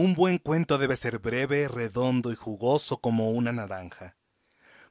[0.00, 4.16] Un buen cuento debe ser breve, redondo y jugoso como una naranja.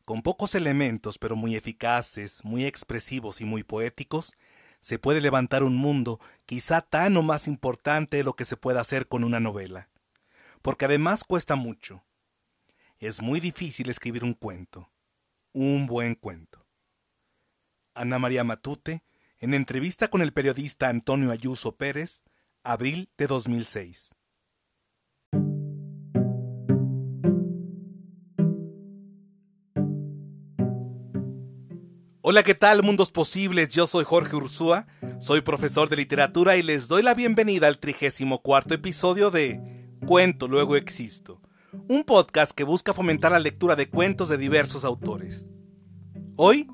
[0.04, 4.34] Con pocos elementos, pero muy eficaces, muy expresivos y muy poéticos,
[4.82, 8.80] se puede levantar un mundo quizá tan o más importante de lo que se puede
[8.80, 9.88] hacer con una novela.
[10.62, 12.04] Porque además cuesta mucho.
[13.00, 14.92] Es muy difícil escribir un cuento.
[15.54, 16.66] Un buen cuento.
[17.94, 19.06] Ana María Matute,
[19.40, 22.24] en entrevista con el periodista Antonio Ayuso Pérez,
[22.62, 24.17] abril de 2006.
[32.30, 33.70] Hola, ¿qué tal, mundos posibles?
[33.70, 34.86] Yo soy Jorge Ursúa,
[35.18, 39.62] soy profesor de literatura y les doy la bienvenida al 34 episodio de
[40.06, 41.40] Cuento, luego existo,
[41.88, 45.50] un podcast que busca fomentar la lectura de cuentos de diversos autores.
[46.36, 46.68] Hoy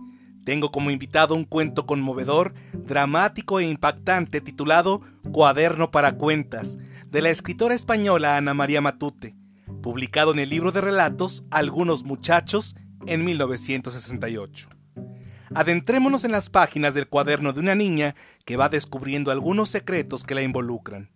[0.43, 6.79] tengo como invitado un cuento conmovedor, dramático e impactante titulado Cuaderno para Cuentas,
[7.11, 9.35] de la escritora española Ana María Matute,
[9.83, 14.72] publicado en el libro de relatos Algunos Muchachos en 1968
[15.55, 18.15] adentrémonos en las páginas del cuaderno de una niña
[18.45, 21.09] que va descubriendo algunos secretos que la involucran.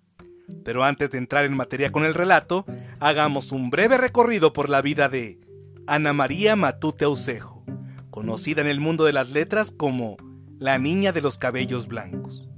[0.63, 2.65] Pero antes de entrar en materia con el relato,
[2.99, 5.39] hagamos un breve recorrido por la vida de
[5.87, 7.63] Ana María Matute Aucejo,
[8.09, 10.17] conocida en el mundo de las letras como
[10.59, 12.49] la niña de los cabellos blancos.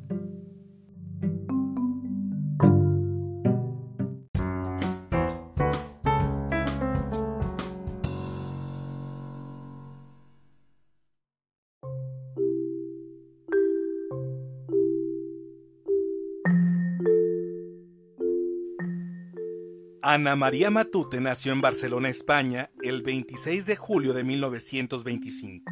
[20.12, 25.72] Ana María Matute nació en Barcelona, España, el 26 de julio de 1925,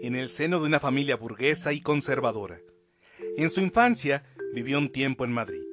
[0.00, 2.60] en el seno de una familia burguesa y conservadora.
[3.36, 4.22] En su infancia
[4.54, 5.64] vivió un tiempo en Madrid.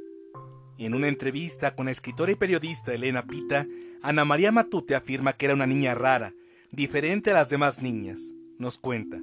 [0.79, 3.67] En una entrevista con la escritora y periodista Elena Pita,
[4.01, 6.33] Ana María Matute afirma que era una niña rara,
[6.71, 8.19] diferente a las demás niñas.
[8.57, 9.19] Nos cuenta.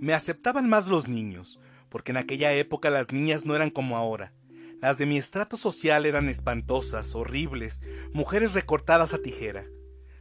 [0.00, 1.60] Me aceptaban más los niños,
[1.90, 4.32] porque en aquella época las niñas no eran como ahora
[4.82, 7.80] las de mi estrato social eran espantosas, horribles,
[8.12, 9.64] mujeres recortadas a tijera.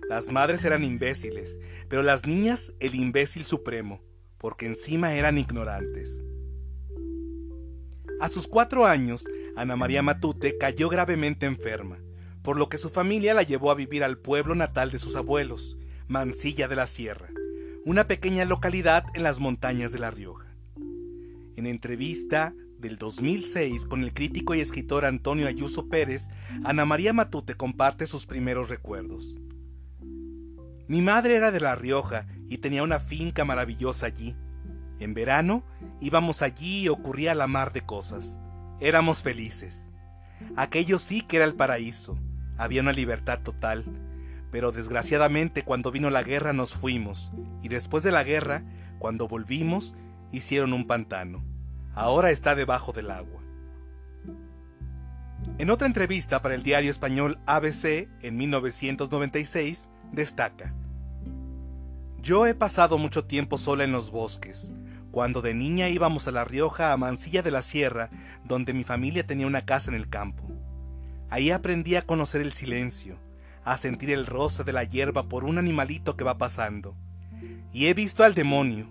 [0.07, 1.57] Las madres eran imbéciles,
[1.89, 4.03] pero las niñas el imbécil supremo,
[4.38, 6.23] porque encima eran ignorantes.
[8.19, 11.97] A sus cuatro años, Ana María Matute cayó gravemente enferma,
[12.43, 15.75] por lo que su familia la llevó a vivir al pueblo natal de sus abuelos,
[16.07, 17.29] Mansilla de la Sierra,
[17.83, 20.53] una pequeña localidad en las montañas de La Rioja.
[21.55, 26.30] En entrevista del 2006 con el crítico y escritor Antonio Ayuso Pérez,
[26.66, 29.40] Ana María Matute comparte sus primeros recuerdos.
[30.88, 34.36] Mi madre era de La Rioja y tenía una finca maravillosa allí.
[35.00, 35.64] En verano
[36.02, 38.40] íbamos allí y ocurría la mar de cosas.
[38.80, 39.91] Éramos felices.
[40.56, 42.18] Aquello sí que era el paraíso.
[42.58, 43.86] Había una libertad total.
[44.52, 47.31] Pero desgraciadamente cuando vino la guerra nos fuimos,
[47.64, 48.64] y después de la guerra,
[49.00, 49.96] cuando volvimos,
[50.31, 51.50] hicieron un pantano
[51.96, 53.41] ahora está debajo del agua.
[55.57, 60.74] En otra entrevista para el diario español ABC en 1996, destaca,
[62.22, 64.72] Yo he pasado mucho tiempo sola en los bosques.
[65.12, 68.09] Cuando de niña íbamos a La Rioja, a Mansilla de la Sierra,
[68.46, 70.50] donde mi familia tenía una casa en el campo.
[71.29, 73.18] Ahí aprendí a conocer el silencio,
[73.63, 76.96] a sentir el roce de la hierba por un animalito que va pasando.
[77.73, 78.88] Y he visto al demonio,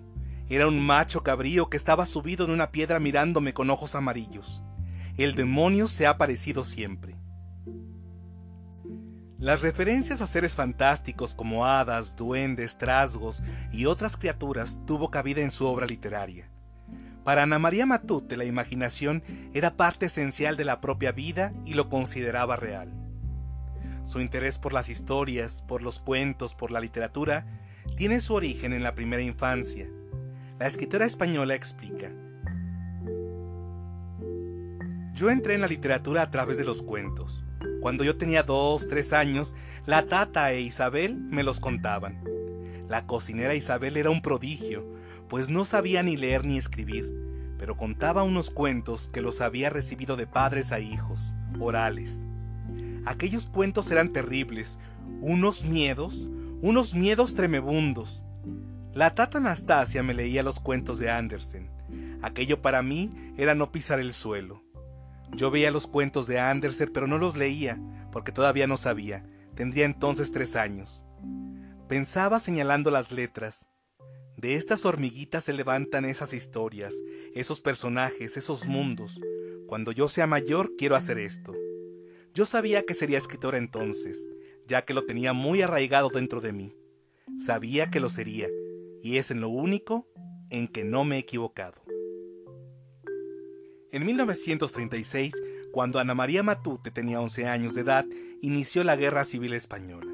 [0.51, 4.61] era un macho cabrío que estaba subido en una piedra mirándome con ojos amarillos.
[5.15, 7.15] El demonio se ha aparecido siempre.
[9.37, 13.41] Las referencias a seres fantásticos como hadas, duendes, trasgos
[13.71, 16.51] y otras criaturas tuvo cabida en su obra literaria.
[17.23, 19.23] Para Ana María Matute la imaginación
[19.53, 22.93] era parte esencial de la propia vida y lo consideraba real.
[24.03, 27.47] Su interés por las historias, por los cuentos, por la literatura,
[27.95, 29.87] tiene su origen en la primera infancia,
[30.61, 32.11] la escritora española explica.
[35.15, 37.43] Yo entré en la literatura a través de los cuentos.
[37.79, 39.55] Cuando yo tenía dos, tres años,
[39.87, 42.23] la tata e Isabel me los contaban.
[42.87, 44.85] La cocinera Isabel era un prodigio,
[45.29, 47.11] pues no sabía ni leer ni escribir,
[47.57, 52.23] pero contaba unos cuentos que los había recibido de padres a hijos, orales.
[53.07, 54.77] Aquellos cuentos eran terribles,
[55.21, 56.29] unos miedos,
[56.61, 58.23] unos miedos tremebundos,
[58.93, 61.69] la tata Anastasia me leía los cuentos de Andersen.
[62.21, 64.63] Aquello para mí era no pisar el suelo.
[65.33, 67.79] Yo veía los cuentos de Andersen, pero no los leía,
[68.11, 69.23] porque todavía no sabía.
[69.55, 71.05] Tendría entonces tres años.
[71.87, 73.65] Pensaba señalando las letras.
[74.35, 76.93] De estas hormiguitas se levantan esas historias,
[77.33, 79.21] esos personajes, esos mundos.
[79.67, 81.53] Cuando yo sea mayor quiero hacer esto.
[82.33, 84.27] Yo sabía que sería escritora entonces,
[84.67, 86.75] ya que lo tenía muy arraigado dentro de mí.
[87.37, 88.47] Sabía que lo sería,
[89.03, 90.07] y es en lo único
[90.49, 91.81] en que no me he equivocado.
[93.91, 95.33] En 1936,
[95.71, 98.05] cuando Ana María Matute tenía 11 años de edad,
[98.41, 100.11] inició la Guerra Civil Española.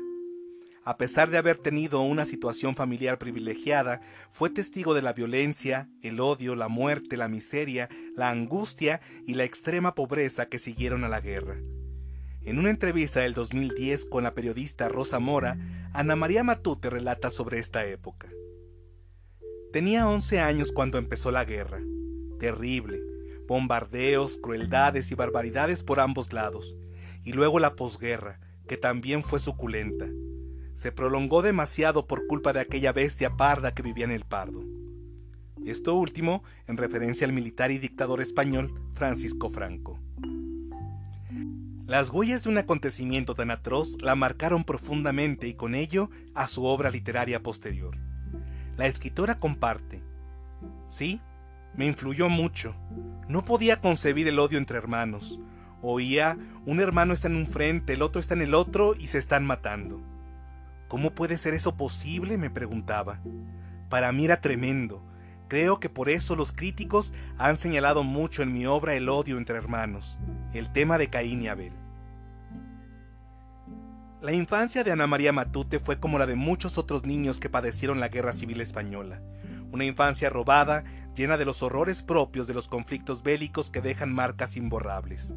[0.84, 4.00] A pesar de haber tenido una situación familiar privilegiada,
[4.32, 9.44] fue testigo de la violencia, el odio, la muerte, la miseria, la angustia y la
[9.44, 11.58] extrema pobreza que siguieron a la guerra.
[12.42, 15.58] En una entrevista del 2010 con la periodista Rosa Mora,
[15.92, 18.30] Ana María Matute relata sobre esta época.
[19.78, 21.80] Tenía 11 años cuando empezó la guerra.
[22.40, 23.00] Terrible.
[23.48, 26.76] Bombardeos, crueldades y barbaridades por ambos lados.
[27.24, 30.08] Y luego la posguerra, que también fue suculenta.
[30.74, 34.66] Se prolongó demasiado por culpa de aquella bestia parda que vivía en el Pardo.
[35.64, 40.00] Esto último en referencia al militar y dictador español Francisco Franco.
[41.86, 46.66] Las huellas de un acontecimiento tan atroz la marcaron profundamente y con ello a su
[46.66, 48.07] obra literaria posterior.
[48.78, 50.04] La escritora comparte.
[50.88, 51.20] Sí,
[51.76, 52.76] me influyó mucho.
[53.28, 55.40] No podía concebir el odio entre hermanos.
[55.82, 59.18] Oía, un hermano está en un frente, el otro está en el otro y se
[59.18, 60.00] están matando.
[60.88, 62.38] ¿Cómo puede ser eso posible?
[62.38, 63.20] me preguntaba.
[63.90, 65.02] Para mí era tremendo.
[65.48, 69.58] Creo que por eso los críticos han señalado mucho en mi obra el odio entre
[69.58, 70.20] hermanos,
[70.54, 71.74] el tema de Caín y Abel.
[74.20, 78.00] La infancia de Ana María Matute fue como la de muchos otros niños que padecieron
[78.00, 79.22] la Guerra Civil Española.
[79.72, 80.84] Una infancia robada,
[81.16, 85.34] llena de los horrores propios de los conflictos bélicos que dejan marcas imborrables.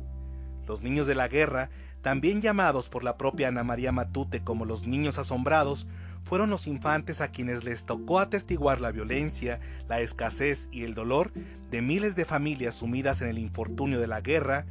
[0.67, 1.69] Los niños de la guerra,
[2.01, 5.87] también llamados por la propia Ana María Matute como los niños asombrados,
[6.25, 11.33] fueron los infantes a quienes les tocó atestiguar la violencia, la escasez y el dolor
[11.71, 14.65] de miles de familias sumidas en el infortunio de la guerra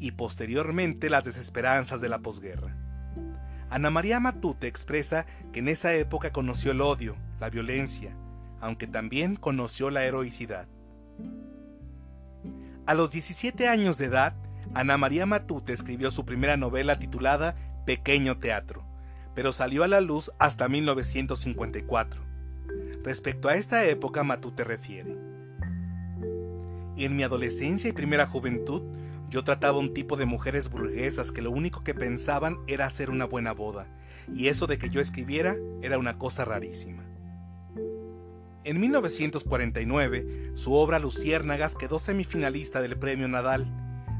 [0.00, 2.91] y posteriormente las desesperanzas de la posguerra.
[3.72, 8.14] Ana María Matute expresa que en esa época conoció el odio, la violencia,
[8.60, 10.68] aunque también conoció la heroicidad.
[12.84, 14.34] A los 17 años de edad,
[14.74, 17.54] Ana María Matute escribió su primera novela titulada
[17.86, 18.84] Pequeño Teatro,
[19.34, 22.20] pero salió a la luz hasta 1954.
[23.02, 25.16] Respecto a esta época, Matute refiere.
[26.98, 28.82] En mi adolescencia y primera juventud,
[29.32, 33.24] yo trataba un tipo de mujeres burguesas que lo único que pensaban era hacer una
[33.24, 33.86] buena boda,
[34.30, 37.02] y eso de que yo escribiera era una cosa rarísima.
[38.62, 43.66] En 1949, su obra Luciérnagas quedó semifinalista del Premio Nadal,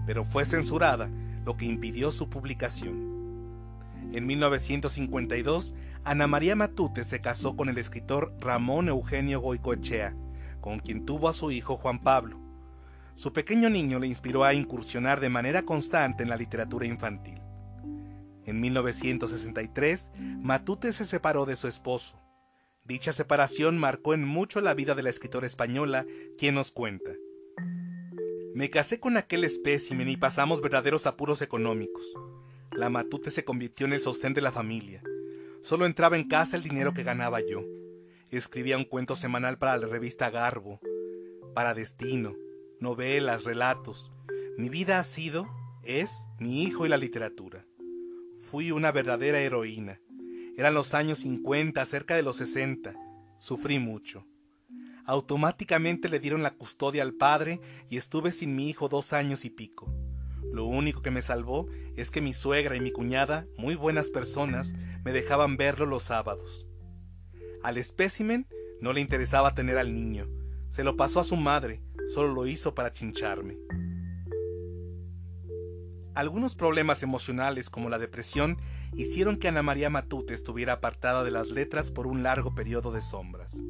[0.06, 1.11] pero fue censurada,
[1.44, 3.12] lo que impidió su publicación.
[4.12, 5.75] En 1952,
[6.05, 10.17] Ana María Matute se casó con el escritor Ramón Eugenio Goicoechea,
[10.62, 12.42] con quien tuvo a su hijo Juan Pablo.
[13.14, 17.41] Su pequeño niño le inspiró a incursionar de manera constante en la literatura infantil.
[18.44, 22.20] En 1963, Matute se separó de su esposo.
[22.85, 26.05] Dicha separación marcó en mucho la vida de la escritora española,
[26.37, 27.12] quien nos cuenta.
[28.55, 32.05] Me casé con aquel espécimen y pasamos verdaderos apuros económicos.
[32.73, 35.03] La Matute se convirtió en el sostén de la familia.
[35.61, 37.62] Solo entraba en casa el dinero que ganaba yo.
[38.31, 40.81] Escribía un cuento semanal para la revista Garbo,
[41.55, 42.35] para Destino,
[42.82, 44.11] novelas, relatos.
[44.59, 45.49] Mi vida ha sido,
[45.85, 47.64] es, mi hijo y la literatura.
[48.37, 50.00] Fui una verdadera heroína.
[50.57, 52.95] Eran los años 50, cerca de los 60.
[53.38, 54.26] Sufrí mucho.
[55.07, 59.50] Automáticamente le dieron la custodia al padre y estuve sin mi hijo dos años y
[59.50, 59.88] pico.
[60.52, 64.75] Lo único que me salvó es que mi suegra y mi cuñada, muy buenas personas,
[65.04, 66.66] me dejaban verlo los sábados.
[67.62, 68.49] Al espécimen
[68.80, 70.26] no le interesaba tener al niño.
[70.68, 73.59] Se lo pasó a su madre, solo lo hizo para chincharme.
[76.14, 78.59] Algunos problemas emocionales como la depresión
[78.94, 83.00] hicieron que Ana María Matute estuviera apartada de las letras por un largo periodo de
[83.00, 83.62] sombras.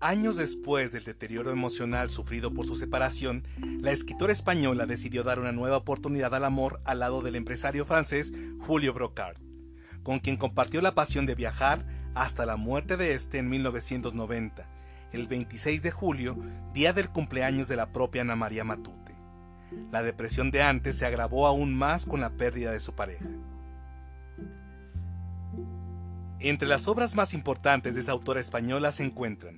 [0.00, 3.46] Años después del deterioro emocional sufrido por su separación,
[3.80, 8.32] la escritora española decidió dar una nueva oportunidad al amor al lado del empresario francés
[8.66, 9.36] Julio Brocard,
[10.02, 11.86] con quien compartió la pasión de viajar
[12.16, 14.81] hasta la muerte de este en 1990
[15.12, 16.36] el 26 de julio,
[16.72, 19.14] día del cumpleaños de la propia Ana María Matute.
[19.90, 23.26] La depresión de antes se agravó aún más con la pérdida de su pareja.
[26.40, 29.56] Entre las obras más importantes de esta autora española se encuentran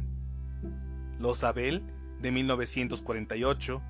[1.18, 1.82] Los Abel,
[2.20, 3.82] de 1948,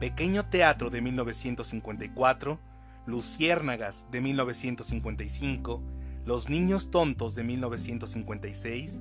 [0.00, 2.60] Pequeño Teatro de 1954,
[3.06, 5.82] Luciérnagas de 1955,
[6.24, 9.00] Los Niños Tontos de 1956,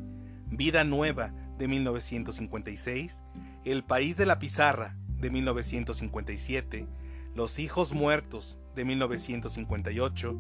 [0.52, 3.22] Vida Nueva de 1956,
[3.64, 6.88] El País de la Pizarra de 1957,
[7.34, 10.38] Los hijos muertos de 1958,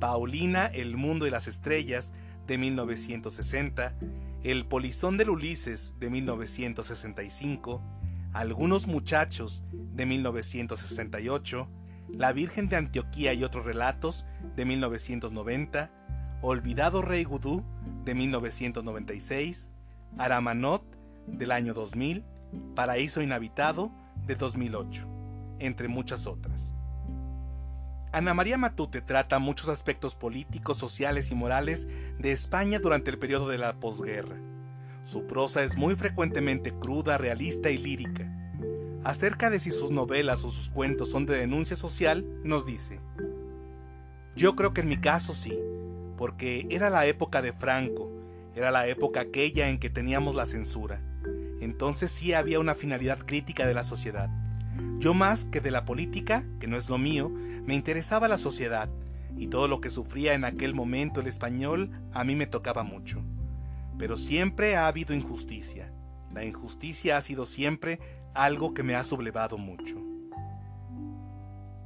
[0.00, 2.12] Paulina, El mundo y las estrellas
[2.46, 3.94] de 1960,
[4.42, 7.82] El polizón del Ulises de 1965,
[8.32, 11.68] Algunos muchachos de 1968,
[12.10, 15.90] La Virgen de Antioquía y otros relatos de 1990,
[16.42, 17.64] Olvidado Rey Gudú
[18.04, 19.70] de 1996,
[20.18, 20.82] Aramanot
[21.26, 22.24] del año 2000,
[22.74, 23.90] Paraíso Inhabitado
[24.26, 25.06] de 2008,
[25.58, 26.72] entre muchas otras.
[28.12, 31.86] Ana María Matute trata muchos aspectos políticos, sociales y morales
[32.18, 34.36] de España durante el periodo de la posguerra.
[35.04, 38.32] Su prosa es muy frecuentemente cruda, realista y lírica.
[39.04, 43.00] Acerca de si sus novelas o sus cuentos son de denuncia social, nos dice,
[44.34, 45.56] Yo creo que en mi caso sí,
[46.16, 48.05] porque era la época de Franco,
[48.56, 51.02] era la época aquella en que teníamos la censura.
[51.60, 54.30] Entonces sí había una finalidad crítica de la sociedad.
[54.98, 58.88] Yo más que de la política, que no es lo mío, me interesaba la sociedad,
[59.36, 63.22] y todo lo que sufría en aquel momento el español a mí me tocaba mucho.
[63.98, 65.92] Pero siempre ha habido injusticia.
[66.32, 68.00] La injusticia ha sido siempre
[68.32, 70.02] algo que me ha sublevado mucho.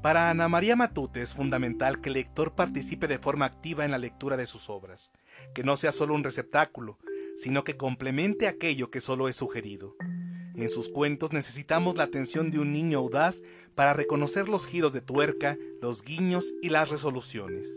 [0.02, 3.98] Para Ana María Matute es fundamental que el lector participe de forma activa en la
[3.98, 5.12] lectura de sus obras,
[5.54, 6.98] que no sea solo un receptáculo,
[7.36, 9.96] sino que complemente aquello que solo es sugerido.
[10.54, 13.42] En sus cuentos necesitamos la atención de un niño audaz
[13.74, 17.68] para reconocer los giros de tuerca, los guiños y las resoluciones.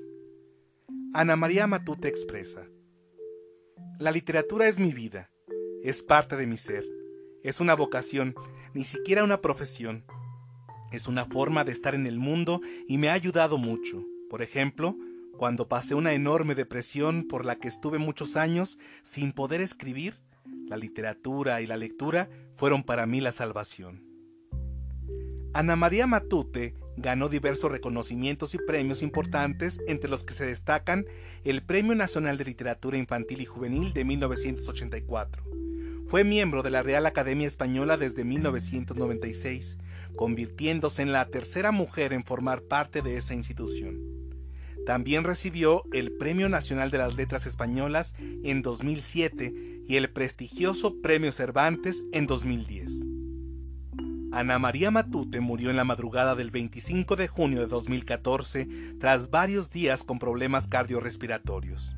[1.14, 2.68] Ana María Matute expresa,
[4.00, 5.30] La literatura es mi vida,
[5.84, 6.86] es parte de mi ser,
[7.44, 8.36] es una vocación,
[8.74, 10.04] ni siquiera una profesión,
[10.92, 14.04] es una forma de estar en el mundo y me ha ayudado mucho.
[14.30, 14.96] Por ejemplo,
[15.38, 20.16] cuando pasé una enorme depresión por la que estuve muchos años sin poder escribir,
[20.68, 24.04] la literatura y la lectura fueron para mí la salvación.
[25.54, 31.06] Ana María Matute ganó diversos reconocimientos y premios importantes, entre los que se destacan
[31.44, 35.44] el Premio Nacional de Literatura Infantil y Juvenil de 1984.
[36.08, 39.78] Fue miembro de la Real Academia Española desde 1996
[40.16, 44.13] convirtiéndose en la tercera mujer en formar parte de esa institución.
[44.86, 51.32] También recibió el Premio Nacional de las Letras Españolas en 2007 y el prestigioso Premio
[51.32, 53.06] Cervantes en 2010.
[54.32, 58.68] Ana María Matute murió en la madrugada del 25 de junio de 2014
[59.00, 61.96] tras varios días con problemas cardiorrespiratorios.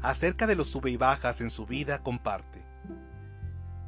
[0.00, 2.62] Acerca de los sube y bajas en su vida comparte.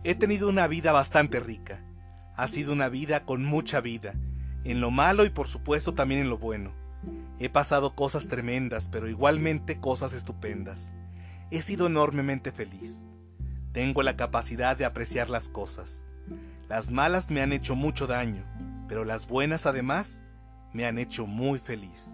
[0.05, 1.85] He tenido una vida bastante rica
[2.41, 4.15] ha sido una vida con mucha vida,
[4.65, 6.73] en lo malo y por supuesto también en lo bueno.
[7.39, 10.93] He pasado cosas tremendas, pero igualmente cosas estupendas.
[11.51, 13.03] He sido enormemente feliz.
[13.73, 16.05] Tengo la capacidad de apreciar las cosas.
[16.69, 18.45] Las malas me han hecho mucho daño,
[18.89, 20.21] pero las buenas además
[20.73, 22.11] me han hecho muy feliz.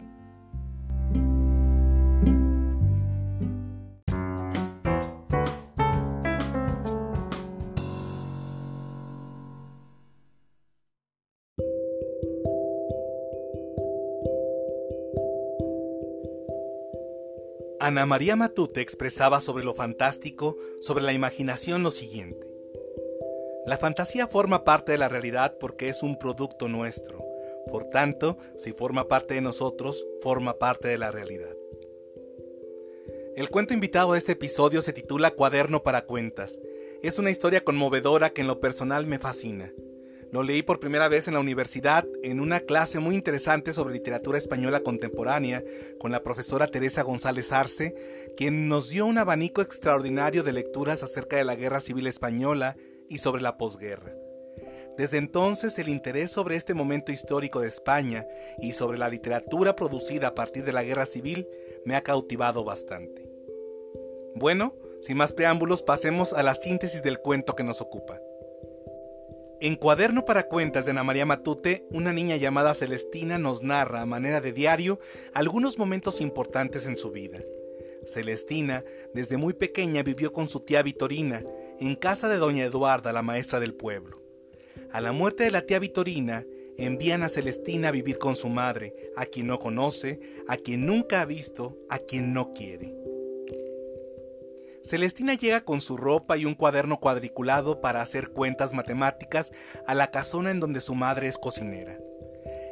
[17.86, 22.44] Ana María Matute expresaba sobre lo fantástico, sobre la imaginación lo siguiente.
[23.64, 27.24] La fantasía forma parte de la realidad porque es un producto nuestro.
[27.70, 31.54] Por tanto, si forma parte de nosotros, forma parte de la realidad.
[33.36, 36.58] El cuento invitado a este episodio se titula Cuaderno para Cuentas.
[37.04, 39.72] Es una historia conmovedora que en lo personal me fascina.
[40.32, 44.38] Lo leí por primera vez en la universidad en una clase muy interesante sobre literatura
[44.38, 45.62] española contemporánea
[45.98, 47.94] con la profesora Teresa González Arce,
[48.36, 52.76] quien nos dio un abanico extraordinario de lecturas acerca de la Guerra Civil Española
[53.08, 54.14] y sobre la posguerra.
[54.96, 58.26] Desde entonces el interés sobre este momento histórico de España
[58.58, 61.46] y sobre la literatura producida a partir de la Guerra Civil
[61.84, 63.30] me ha cautivado bastante.
[64.34, 68.18] Bueno, sin más preámbulos, pasemos a la síntesis del cuento que nos ocupa.
[69.58, 74.06] En Cuaderno para Cuentas de Ana María Matute, una niña llamada Celestina nos narra a
[74.06, 75.00] manera de diario
[75.32, 77.38] algunos momentos importantes en su vida.
[78.06, 78.84] Celestina,
[79.14, 81.42] desde muy pequeña, vivió con su tía Vitorina,
[81.80, 84.20] en casa de doña Eduarda, la maestra del pueblo.
[84.92, 86.44] A la muerte de la tía Vitorina,
[86.76, 91.22] envían a Celestina a vivir con su madre, a quien no conoce, a quien nunca
[91.22, 92.94] ha visto, a quien no quiere.
[94.86, 99.50] Celestina llega con su ropa y un cuaderno cuadriculado para hacer cuentas matemáticas
[99.84, 101.98] a la casona en donde su madre es cocinera.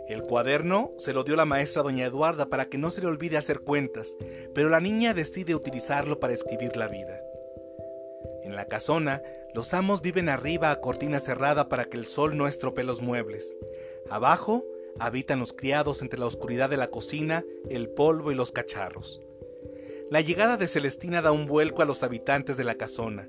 [0.06, 3.36] El cuaderno se lo dio la maestra doña Eduarda para que no se le olvide
[3.36, 4.14] hacer cuentas,
[4.54, 7.20] pero la niña decide utilizarlo para escribir la vida.
[8.44, 9.20] En la casona,
[9.52, 13.56] los amos viven arriba a cortina cerrada para que el sol no estropee los muebles.
[14.08, 14.62] Abajo
[15.00, 19.23] habitan los criados entre la oscuridad de la cocina, el polvo y los cacharros.
[20.10, 23.28] La llegada de Celestina da un vuelco a los habitantes de la casona.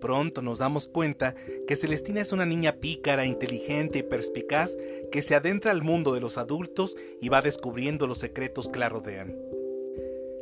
[0.00, 1.34] Pronto nos damos cuenta
[1.68, 4.76] que Celestina es una niña pícara, inteligente y perspicaz
[5.12, 8.88] que se adentra al mundo de los adultos y va descubriendo los secretos que la
[8.88, 9.36] rodean.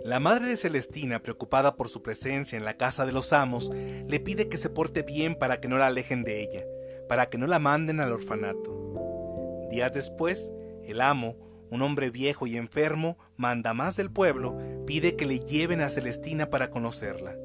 [0.05, 3.71] La madre de Celestina, preocupada por su presencia en la casa de los amos,
[4.09, 6.65] le pide que se porte bien para que no la alejen de ella,
[7.09, 9.69] para que no la manden al orfanato.
[9.71, 10.53] Días después,
[10.85, 11.37] el amo,
[11.71, 14.57] un hombre viejo y enfermo, manda más del pueblo,
[14.87, 17.37] pide que le lleven a Celestina para conocerla.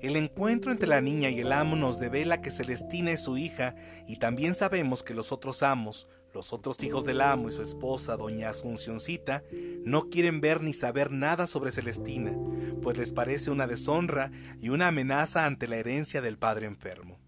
[0.00, 3.74] El encuentro entre la niña y el amo nos devela que Celestina es su hija
[4.06, 8.16] y también sabemos que los otros amos, los otros hijos del amo y su esposa,
[8.16, 9.42] doña Asuncioncita,
[9.84, 12.32] no quieren ver ni saber nada sobre Celestina,
[12.80, 17.18] pues les parece una deshonra y una amenaza ante la herencia del padre enfermo.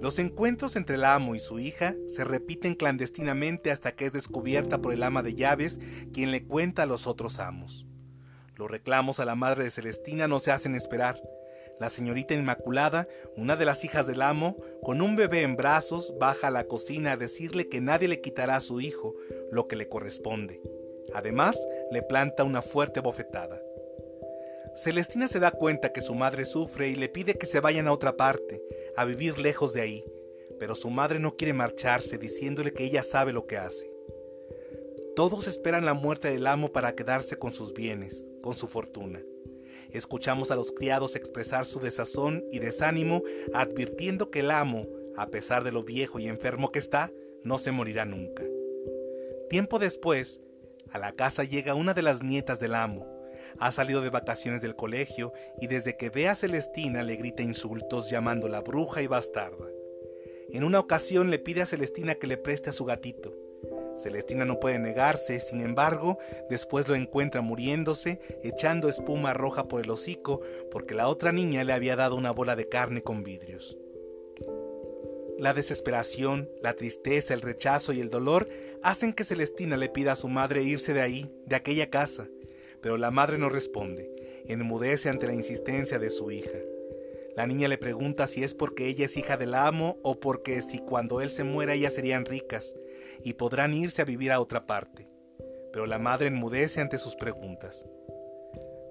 [0.00, 4.78] Los encuentros entre el amo y su hija se repiten clandestinamente hasta que es descubierta
[4.78, 5.80] por el ama de llaves,
[6.12, 7.86] quien le cuenta a los otros amos.
[8.56, 11.20] Los reclamos a la madre de Celestina no se hacen esperar,
[11.78, 16.48] la señorita Inmaculada, una de las hijas del amo, con un bebé en brazos, baja
[16.48, 19.14] a la cocina a decirle que nadie le quitará a su hijo
[19.50, 20.62] lo que le corresponde.
[21.12, 21.58] Además,
[21.90, 23.60] le planta una fuerte bofetada.
[24.76, 27.92] Celestina se da cuenta que su madre sufre y le pide que se vayan a
[27.92, 28.62] otra parte,
[28.96, 30.04] a vivir lejos de ahí,
[30.58, 33.90] pero su madre no quiere marcharse diciéndole que ella sabe lo que hace.
[35.14, 39.22] Todos esperan la muerte del amo para quedarse con sus bienes, con su fortuna.
[39.90, 43.22] Escuchamos a los criados expresar su desazón y desánimo,
[43.54, 44.86] advirtiendo que el amo,
[45.16, 47.10] a pesar de lo viejo y enfermo que está,
[47.44, 48.44] no se morirá nunca.
[49.48, 50.40] Tiempo después,
[50.90, 53.15] a la casa llega una de las nietas del amo.
[53.58, 58.10] Ha salido de vacaciones del colegio y desde que ve a Celestina le grita insultos
[58.10, 59.66] llamándola bruja y bastarda.
[60.50, 63.34] En una ocasión le pide a Celestina que le preste a su gatito.
[63.96, 66.18] Celestina no puede negarse, sin embargo,
[66.50, 71.72] después lo encuentra muriéndose, echando espuma roja por el hocico, porque la otra niña le
[71.72, 73.76] había dado una bola de carne con vidrios.
[75.38, 78.48] La desesperación, la tristeza, el rechazo y el dolor
[78.82, 82.28] hacen que Celestina le pida a su madre irse de ahí, de aquella casa,
[82.80, 84.10] pero la madre no responde,
[84.46, 86.58] enmudece ante la insistencia de su hija.
[87.36, 90.78] La niña le pregunta si es porque ella es hija del amo o porque si
[90.78, 92.74] cuando él se muera ellas serían ricas,
[93.22, 95.08] y podrán irse a vivir a otra parte.
[95.72, 97.86] Pero la madre enmudece ante sus preguntas.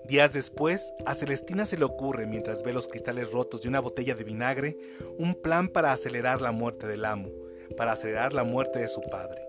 [0.08, 4.14] Días después, a Celestina se le ocurre, mientras ve los cristales rotos de una botella
[4.14, 4.78] de vinagre,
[5.18, 7.32] un plan para acelerar la muerte del amo,
[7.76, 9.45] para acelerar la muerte de su padre.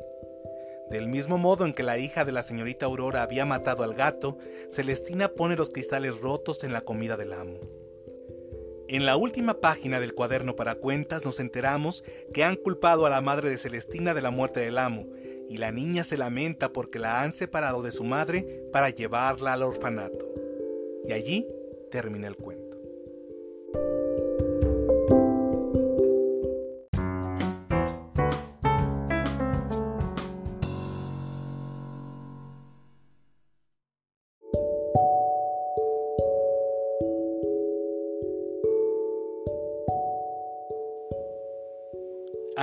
[0.90, 4.38] Del mismo modo en que la hija de la señorita Aurora había matado al gato,
[4.70, 7.58] Celestina pone los cristales rotos en la comida del amo.
[8.88, 13.20] En la última página del cuaderno para cuentas nos enteramos que han culpado a la
[13.20, 15.06] madre de Celestina de la muerte del amo,
[15.48, 19.64] y la niña se lamenta porque la han separado de su madre para llevarla al
[19.64, 20.28] orfanato.
[21.04, 21.48] Y allí
[21.90, 22.65] termina el cuento.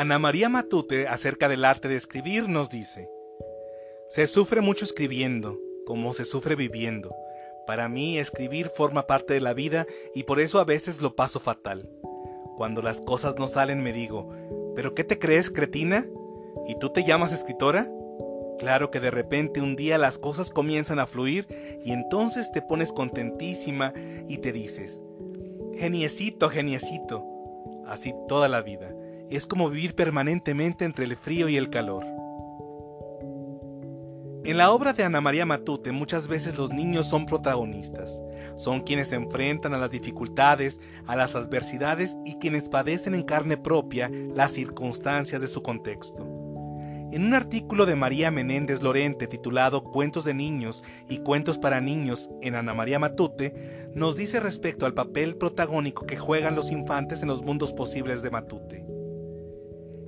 [0.03, 3.09] Ana María Matute, acerca del arte de escribir, nos dice,
[4.09, 7.15] Se sufre mucho escribiendo, como se sufre viviendo.
[7.65, 11.39] Para mí escribir forma parte de la vida y por eso a veces lo paso
[11.39, 11.89] fatal.
[12.57, 14.29] Cuando las cosas no salen me digo,
[14.75, 16.05] ¿pero qué te crees, cretina?
[16.67, 17.89] ¿Y tú te llamas escritora?
[18.59, 21.47] Claro que de repente un día las cosas comienzan a fluir
[21.81, 23.93] y entonces te pones contentísima
[24.27, 25.01] y te dices,
[25.77, 27.23] geniecito, geniecito.
[27.85, 28.93] Así toda la vida
[29.35, 32.05] es como vivir permanentemente entre el frío y el calor.
[34.45, 38.19] En la obra de Ana María Matute muchas veces los niños son protagonistas,
[38.57, 43.55] son quienes se enfrentan a las dificultades, a las adversidades y quienes padecen en carne
[43.55, 46.43] propia las circunstancias de su contexto.
[47.13, 52.29] En un artículo de María Menéndez Lorente titulado Cuentos de niños y cuentos para niños
[52.41, 57.27] en Ana María Matute, nos dice respecto al papel protagónico que juegan los infantes en
[57.29, 58.82] los mundos posibles de Matute.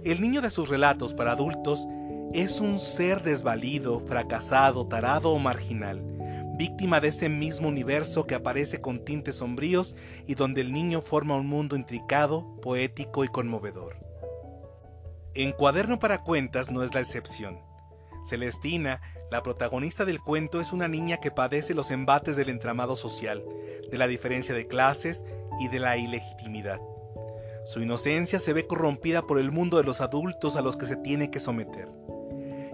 [0.06, 1.88] El niño de sus relatos para adultos
[2.32, 6.00] es un ser desvalido, fracasado, tarado o marginal,
[6.60, 9.96] víctima de ese mismo universo que aparece con tintes sombríos
[10.28, 13.98] y donde el niño forma un mundo intricado, poético y conmovedor.
[15.34, 17.58] En Cuaderno para Cuentas no es la excepción.
[18.30, 23.44] Celestina, la protagonista del cuento, es una niña que padece los embates del entramado social,
[23.90, 25.26] de la diferencia de clases
[25.60, 26.80] y de la ilegitimidad.
[27.66, 30.96] Su inocencia se ve corrompida por el mundo de los adultos a los que se
[30.98, 31.90] tiene que someter.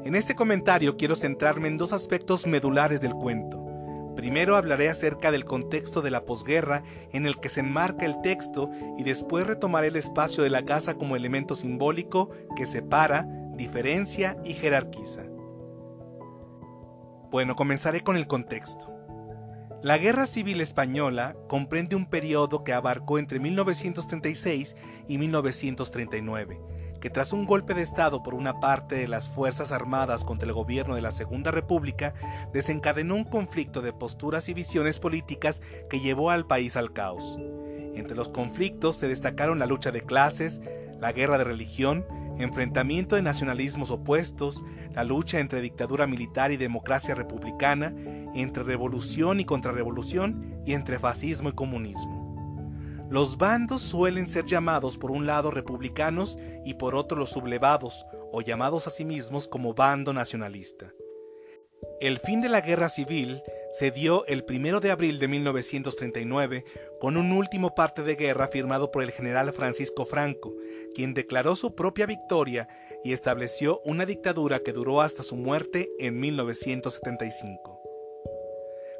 [0.03, 3.65] En este comentario quiero centrarme en dos aspectos medulares del cuento.
[4.17, 8.69] Primero hablaré acerca del contexto de la posguerra en el que se enmarca el texto
[8.97, 13.25] y después retomaré el espacio de la casa como elemento simbólico que separa,
[13.55, 15.23] diferencia y jerarquiza.
[17.31, 18.90] Bueno, comenzaré con el contexto.
[19.83, 24.75] La Guerra Civil Española comprende un periodo que abarcó entre 1936
[25.07, 26.61] y 1939,
[27.01, 30.53] que tras un golpe de Estado por una parte de las Fuerzas Armadas contra el
[30.53, 32.13] gobierno de la Segunda República,
[32.53, 37.39] desencadenó un conflicto de posturas y visiones políticas que llevó al país al caos.
[37.95, 40.61] Entre los conflictos se destacaron la lucha de clases,
[40.99, 42.05] la guerra de religión,
[42.43, 47.93] enfrentamiento de nacionalismos opuestos, la lucha entre dictadura militar y democracia republicana,
[48.35, 52.21] entre revolución y contrarrevolución y entre fascismo y comunismo.
[53.09, 58.41] Los bandos suelen ser llamados por un lado republicanos y por otro los sublevados, o
[58.41, 60.93] llamados a sí mismos como bando nacionalista.
[61.99, 63.41] El fin de la guerra civil
[63.71, 66.65] se dio el 1 de abril de 1939
[66.99, 70.53] con un último parte de guerra firmado por el general Francisco Franco,
[70.93, 72.67] quien declaró su propia victoria
[73.03, 77.81] y estableció una dictadura que duró hasta su muerte en 1975.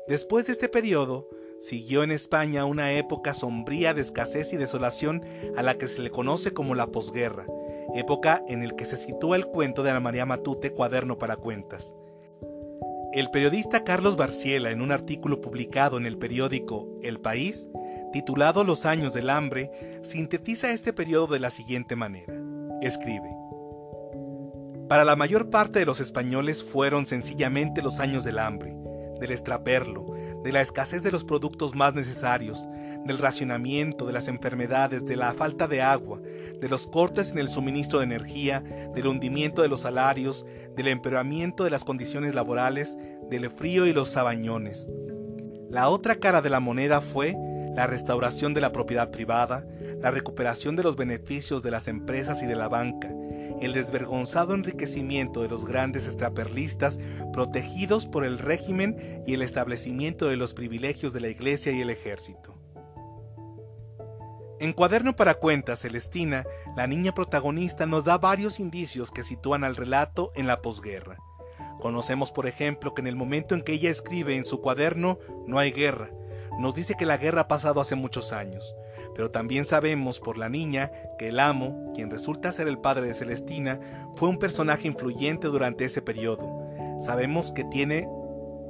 [0.07, 1.27] Después de este periodo,
[1.59, 5.23] siguió en España una época sombría de escasez y desolación
[5.57, 7.45] a la que se le conoce como la posguerra,
[7.93, 11.93] época en la que se sitúa el cuento de Ana María Matute, Cuaderno para Cuentas.
[13.13, 17.67] El periodista Carlos Barciela, en un artículo publicado en el periódico El País,
[18.13, 22.33] titulado Los años del hambre, sintetiza este periodo de la siguiente manera.
[22.81, 23.29] Escribe.
[24.87, 28.77] Para la mayor parte de los españoles fueron sencillamente los años del hambre,
[29.19, 32.65] del extraperlo, de la escasez de los productos más necesarios,
[33.05, 37.49] del racionamiento, de las enfermedades, de la falta de agua, de los cortes en el
[37.49, 38.61] suministro de energía,
[38.95, 40.45] del hundimiento de los salarios,
[40.75, 42.97] del empeoramiento de las condiciones laborales,
[43.29, 44.87] del frío y los sabañones.
[45.69, 47.35] La otra cara de la moneda fue
[47.75, 49.65] la restauración de la propiedad privada,
[50.01, 53.09] la recuperación de los beneficios de las empresas y de la banca,
[53.61, 56.99] el desvergonzado enriquecimiento de los grandes extraperlistas
[57.31, 61.89] protegidos por el régimen y el establecimiento de los privilegios de la Iglesia y el
[61.91, 62.60] ejército.
[64.61, 66.45] En Cuaderno para Cuentas, Celestina,
[66.77, 71.17] la niña protagonista nos da varios indicios que sitúan al relato en la posguerra.
[71.79, 75.57] Conocemos, por ejemplo, que en el momento en que ella escribe en su cuaderno no
[75.57, 76.11] hay guerra,
[76.59, 78.75] nos dice que la guerra ha pasado hace muchos años,
[79.15, 83.15] pero también sabemos por la niña que el amo, quien resulta ser el padre de
[83.15, 83.79] Celestina,
[84.13, 86.47] fue un personaje influyente durante ese periodo.
[87.03, 88.07] Sabemos que tiene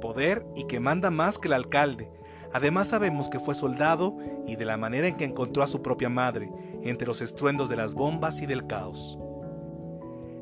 [0.00, 2.10] poder y que manda más que el alcalde.
[2.52, 6.08] Además sabemos que fue soldado y de la manera en que encontró a su propia
[6.08, 6.50] madre,
[6.82, 9.18] entre los estruendos de las bombas y del caos.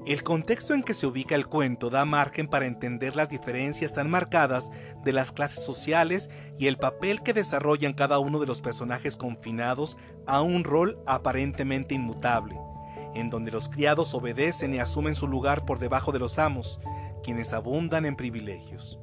[0.07, 4.09] El contexto en que se ubica el cuento da margen para entender las diferencias tan
[4.09, 4.70] marcadas
[5.05, 9.99] de las clases sociales y el papel que desarrollan cada uno de los personajes confinados
[10.27, 12.59] a un rol aparentemente inmutable,
[13.14, 16.81] en donde los criados obedecen y asumen su lugar por debajo de los amos,
[17.23, 18.99] quienes abundan en privilegios.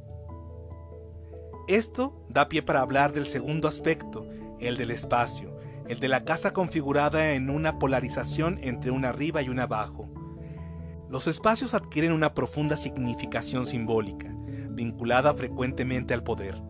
[1.67, 4.25] Esto da pie para hablar del segundo aspecto,
[4.59, 9.49] el del espacio, el de la casa configurada en una polarización entre un arriba y
[9.49, 10.09] un abajo
[11.09, 14.27] los espacios adquieren una profunda significación simbólica,
[14.69, 16.61] vinculada frecuentemente al poder.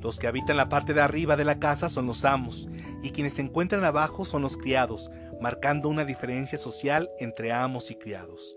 [0.00, 2.68] Los que habitan la parte de arriba de la casa son los amos,
[3.02, 5.10] y quienes se encuentran abajo son los criados,
[5.40, 8.56] marcando una diferencia social entre amos y criados.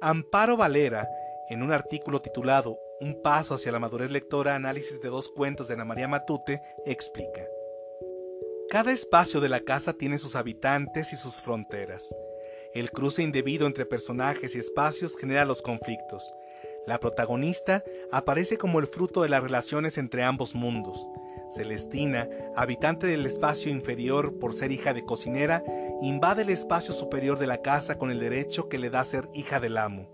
[0.00, 1.08] Amparo Valera,
[1.48, 5.74] en un artículo titulado Un paso hacia la madurez lectora, análisis de dos cuentos de
[5.74, 7.46] Ana María Matute, explica.
[8.70, 12.14] Cada espacio de la casa tiene sus habitantes y sus fronteras.
[12.72, 16.32] El cruce indebido entre personajes y espacios genera los conflictos.
[16.86, 21.06] La protagonista aparece como el fruto de las relaciones entre ambos mundos.
[21.54, 25.62] Celestina, habitante del espacio inferior por ser hija de cocinera,
[26.00, 29.60] invade el espacio superior de la casa con el derecho que le da ser hija
[29.60, 30.08] del amo.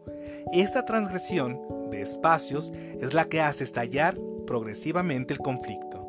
[0.53, 1.61] Esta transgresión
[1.93, 6.09] de espacios es la que hace estallar progresivamente el conflicto.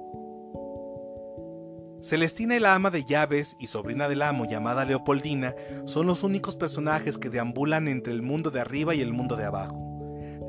[2.02, 6.58] Celestina y la ama de llaves y sobrina del amo llamada Leopoldina son los únicos
[6.58, 9.80] personajes que deambulan entre el mundo de arriba y el mundo de abajo.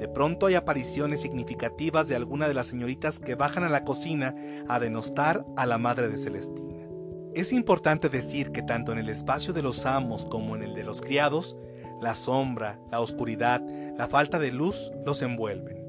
[0.00, 4.34] De pronto hay apariciones significativas de alguna de las señoritas que bajan a la cocina
[4.68, 6.86] a denostar a la madre de Celestina.
[7.34, 10.84] Es importante decir que tanto en el espacio de los amos como en el de
[10.84, 11.56] los criados,
[12.00, 13.62] la sombra, la oscuridad,
[13.96, 15.84] la falta de luz los envuelven.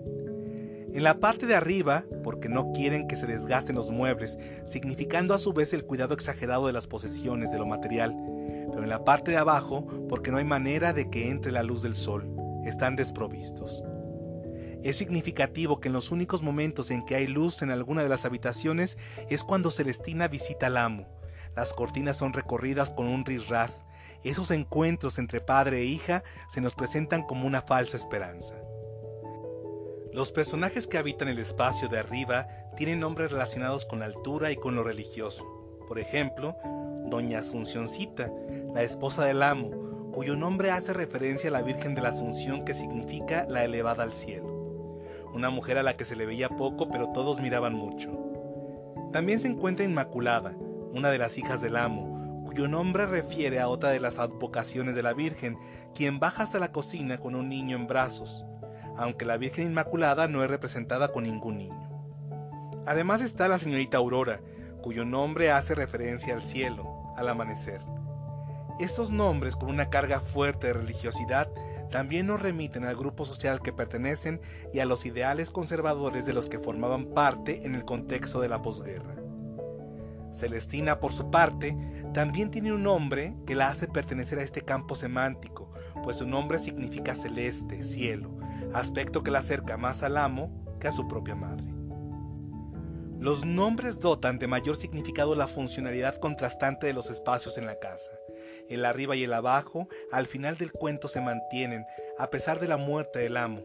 [0.94, 5.40] En la parte de arriba, porque no quieren que se desgasten los muebles, significando a
[5.40, 8.16] su vez el cuidado exagerado de las posesiones, de lo material,
[8.72, 11.82] pero en la parte de abajo, porque no hay manera de que entre la luz
[11.82, 12.30] del sol,
[12.66, 13.84] están desprovistos.
[14.84, 18.24] Es significativo que en los únicos momentos en que hay luz en alguna de las
[18.24, 18.98] habitaciones
[19.30, 21.08] es cuando Celestina visita al amo.
[21.56, 23.84] Las cortinas son recorridas con un risraz.
[24.26, 28.56] Esos encuentros entre padre e hija se nos presentan como una falsa esperanza.
[30.12, 34.58] Los personajes que habitan el espacio de arriba tienen nombres relacionados con la altura y
[34.58, 35.46] con lo religioso.
[35.88, 36.58] Por ejemplo,
[37.06, 38.32] Doña Asuncióncita,
[38.74, 42.74] la esposa del amo, cuyo nombre hace referencia a la Virgen de la Asunción que
[42.74, 44.56] significa la elevada al cielo
[45.36, 48.10] una mujer a la que se le veía poco pero todos miraban mucho.
[49.12, 50.56] También se encuentra Inmaculada,
[50.94, 52.15] una de las hijas del amo,
[52.56, 55.58] cuyo nombre refiere a otra de las advocaciones de la Virgen,
[55.94, 58.46] quien baja hasta la cocina con un niño en brazos,
[58.96, 61.90] aunque la Virgen Inmaculada no es representada con ningún niño.
[62.86, 64.40] Además está la señorita Aurora,
[64.82, 67.82] cuyo nombre hace referencia al cielo, al amanecer.
[68.80, 71.50] Estos nombres con una carga fuerte de religiosidad
[71.92, 74.40] también nos remiten al grupo social que pertenecen
[74.74, 78.62] y a los ideales conservadores de los que formaban parte en el contexto de la
[78.62, 79.25] posguerra.
[80.36, 81.76] Celestina, por su parte,
[82.14, 85.72] también tiene un nombre que la hace pertenecer a este campo semántico,
[86.04, 88.38] pues su nombre significa celeste, cielo,
[88.74, 91.66] aspecto que la acerca más al amo que a su propia madre.
[93.20, 98.12] Los nombres dotan de mayor significado la funcionalidad contrastante de los espacios en la casa
[98.70, 101.86] el arriba y el abajo, al final del cuento se mantienen,
[102.18, 103.62] a pesar de la muerte del amo.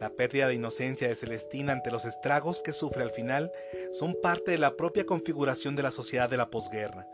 [0.00, 3.52] La pérdida de inocencia de Celestina ante los estragos que sufre al final
[3.92, 7.08] son parte de la propia configuración de la sociedad de la posguerra.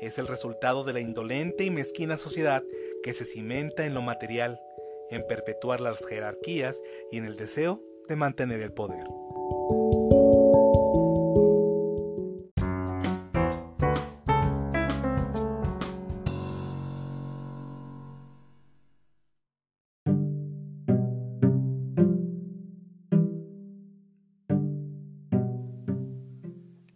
[0.00, 2.62] Es el resultado de la indolente y mezquina sociedad
[3.02, 4.60] que se cimenta en lo material,
[5.10, 9.06] en perpetuar las jerarquías y en el deseo de mantener el poder.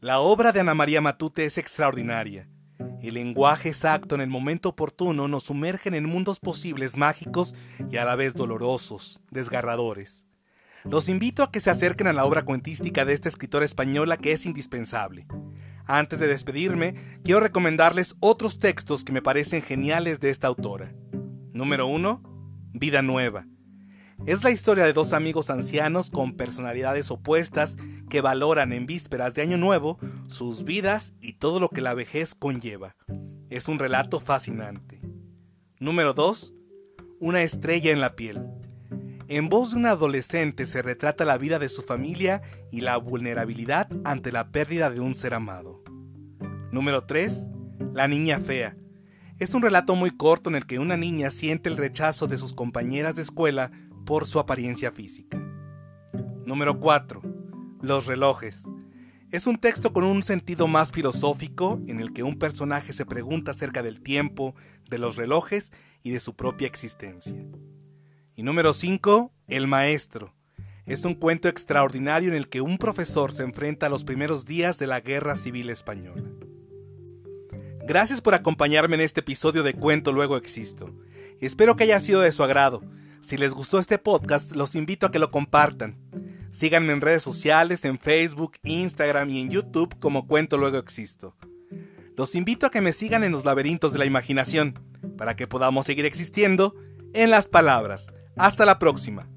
[0.02, 2.48] La obra de Ana María Matute es extraordinaria.
[3.02, 7.54] El lenguaje exacto en el momento oportuno nos sumerge en mundos posibles mágicos
[7.90, 10.24] y a la vez dolorosos, desgarradores.
[10.84, 14.32] Los invito a que se acerquen a la obra cuentística de esta escritora española que
[14.32, 15.26] es indispensable.
[15.84, 20.94] Antes de despedirme, quiero recomendarles otros textos que me parecen geniales de esta autora.
[21.52, 22.22] Número 1.
[22.72, 23.44] Vida Nueva
[24.26, 27.76] es la historia de dos amigos ancianos con personalidades opuestas
[28.08, 32.34] que valoran en vísperas de Año Nuevo sus vidas y todo lo que la vejez
[32.34, 32.96] conlleva.
[33.48, 35.00] Es un relato fascinante.
[35.78, 36.52] Número 2.
[37.20, 38.46] Una estrella en la piel.
[39.28, 43.88] En voz de un adolescente se retrata la vida de su familia y la vulnerabilidad
[44.04, 45.82] ante la pérdida de un ser amado.
[46.72, 47.48] Número 3.
[47.94, 48.76] La niña fea.
[49.38, 52.52] Es un relato muy corto en el que una niña siente el rechazo de sus
[52.52, 53.70] compañeras de escuela
[54.10, 55.40] por su apariencia física.
[56.44, 57.22] Número 4.
[57.80, 58.64] Los relojes.
[59.30, 63.52] Es un texto con un sentido más filosófico en el que un personaje se pregunta
[63.52, 64.56] acerca del tiempo,
[64.88, 65.70] de los relojes
[66.02, 67.36] y de su propia existencia.
[68.34, 69.30] Y número 5.
[69.46, 70.34] El maestro.
[70.86, 74.76] Es un cuento extraordinario en el que un profesor se enfrenta a los primeros días
[74.76, 76.24] de la Guerra Civil Española.
[77.86, 80.92] Gracias por acompañarme en este episodio de Cuento Luego Existo.
[81.40, 82.82] Espero que haya sido de su agrado.
[83.22, 85.96] Si les gustó este podcast, los invito a que lo compartan.
[86.50, 91.36] Síganme en redes sociales, en Facebook, Instagram y en YouTube como Cuento Luego Existo.
[92.16, 94.78] Los invito a que me sigan en los laberintos de la imaginación,
[95.16, 96.74] para que podamos seguir existiendo
[97.14, 98.12] en las palabras.
[98.36, 99.28] Hasta la próxima.